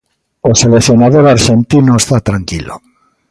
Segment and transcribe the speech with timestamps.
[0.49, 2.75] O seleccionador arxentino está tranquilo.